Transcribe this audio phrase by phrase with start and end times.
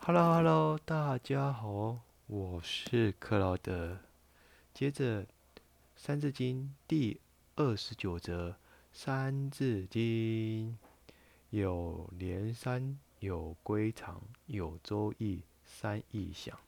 [0.00, 3.98] Hello Hello，大家好，我是克劳德。
[4.74, 5.24] 接着
[5.96, 7.18] 《三字经》第
[7.56, 8.50] 二十九则，
[8.92, 10.76] 《三字经》
[11.48, 16.58] 有连山，有归藏，有周易，三易详，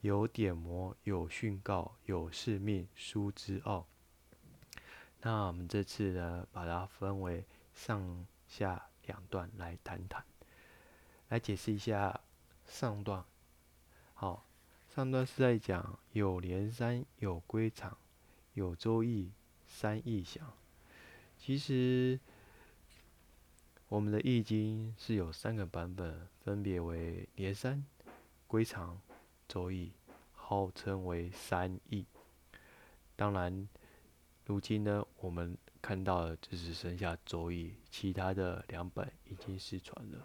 [0.00, 3.86] 有典谟，有训告，有示命，书之奥。
[5.20, 7.44] 那我们这次呢，把它分为
[7.74, 10.24] 上下两段来谈谈，
[11.28, 12.20] 来解释一下。
[12.68, 13.24] 上段，
[14.12, 14.44] 好，
[14.92, 17.96] 上段是在讲有连山，有归藏，
[18.54, 19.30] 有周易，
[19.68, 20.52] 三易详。
[21.38, 22.18] 其实
[23.88, 27.86] 我们的易经是有三个版本，分别为连山、
[28.48, 29.00] 归藏、
[29.46, 29.92] 周易，
[30.32, 32.04] 号称为三易。
[33.14, 33.68] 当然，
[34.44, 40.18] 如今呢，我们看到的只是剩下周易，其他的两本已经失传了。《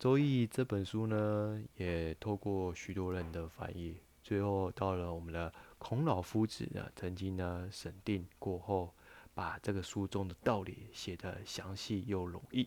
[0.00, 8.94] 周易》这本书呢，也透过许多人的翻译，最后到了我们的孔老夫子呢，曾经呢审定过后，
[9.34, 12.66] 把这个书中的道理写得详细又容易。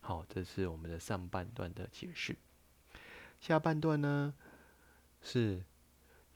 [0.00, 2.36] 好，这是我们的上半段的解释。
[3.40, 4.32] 下半段呢，
[5.20, 5.64] 是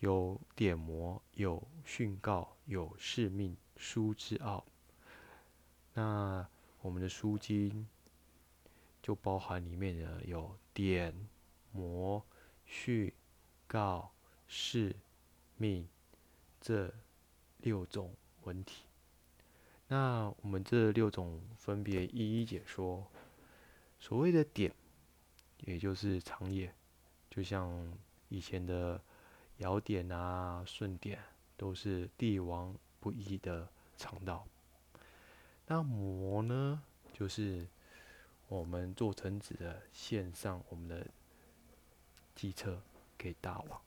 [0.01, 4.65] 有点魔，有训告，有使命，书之奥。
[5.95, 6.45] 那
[6.81, 7.87] 我们的书经。
[9.07, 11.15] 就包含里面的有典、
[11.71, 12.21] 谟、
[12.65, 13.13] 训、
[13.69, 14.11] 告、
[14.49, 14.97] 示、
[15.57, 15.87] 命
[16.61, 16.93] 这
[17.59, 18.13] 六种
[18.43, 18.83] 文体。
[19.87, 23.07] 那我们这六种分别一一解说。
[24.01, 24.75] 所谓的点，
[25.59, 26.75] 也就是长也，
[27.31, 27.97] 就像
[28.29, 29.01] 以前的
[29.59, 31.23] 尧典啊、舜典，
[31.57, 34.45] 都是帝王不易的长道。
[35.69, 37.69] 那魔呢，就是。
[38.49, 41.05] 我们做臣子的献上我们的
[42.35, 42.81] 计策
[43.19, 43.81] 给大王，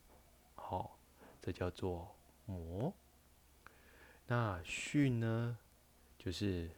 [0.55, 0.97] 好，
[1.41, 2.13] 这叫做
[2.47, 2.93] 谟。
[4.27, 5.57] 那训呢，
[6.17, 6.69] 就是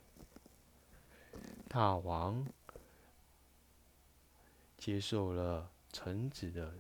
[1.68, 2.46] 大王
[4.78, 6.76] 接受了臣子的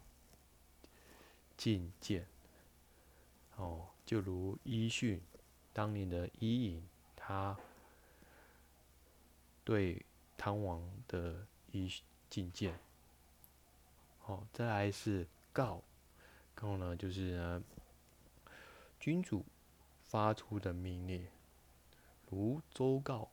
[1.57, 2.27] 觐谏，
[3.55, 5.19] 哦，就如伊训
[5.73, 7.57] 当年的伊尹，他
[9.63, 10.05] 对。
[10.43, 11.87] 汤王的一
[12.27, 12.79] 进谏，
[14.17, 15.83] 好，再来是告，
[16.55, 17.63] 告呢就是呢，
[18.99, 19.45] 君主
[20.01, 21.27] 发出的命令，
[22.27, 23.29] 如周告，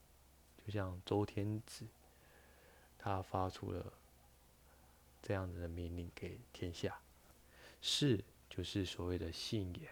[0.63, 1.87] 就像周天子，
[2.99, 3.91] 他发出了
[5.23, 7.01] 这样子的命令给天下。
[7.81, 9.89] 是就是所谓的信也，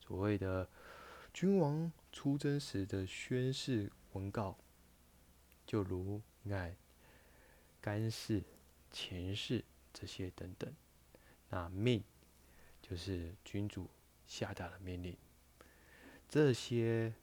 [0.00, 0.66] 所谓的
[1.34, 4.56] 君王出征时的宣誓文告，
[5.66, 6.22] 就如。
[6.46, 6.76] 你看，
[7.80, 8.44] 干事、
[8.92, 10.70] 前事这些等等，
[11.48, 12.04] 那命
[12.82, 13.88] 就是君主
[14.26, 15.16] 下达的命令。
[16.28, 17.14] 这些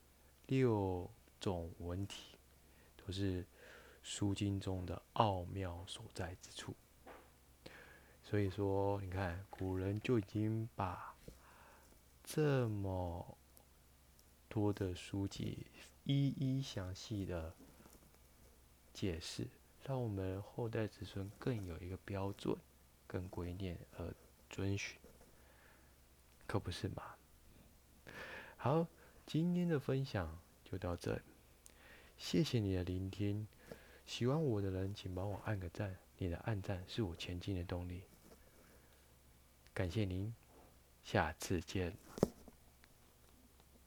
[0.48, 1.08] 六
[1.40, 2.36] 种文体，
[2.98, 3.46] 都是
[4.02, 6.76] 书经中的奥妙所在之处。
[8.24, 11.16] 所以说，你看古人就已经把
[12.24, 13.38] 这么
[14.50, 15.68] 多的书籍
[16.06, 17.54] 一一详细的。
[18.94, 19.48] 解释，
[19.86, 22.56] 让我们后代子孙更有一个标准
[23.08, 24.14] 跟观念而
[24.50, 24.98] 遵循，
[26.46, 27.16] 可不是吗？
[28.58, 28.88] 好，
[29.26, 31.22] 今天的分享就到这里，
[32.18, 33.48] 谢谢你的聆听。
[34.06, 38.04] 喜欢我的人，请帮我按个赞，你的按赞是我前进的动力。
[39.74, 40.34] 感谢您，
[41.04, 41.96] 下次见。